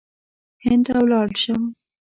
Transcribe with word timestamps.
هند 0.63 0.83
ته 0.85 0.93
ولاړ 1.03 1.27
شم. 1.41 1.61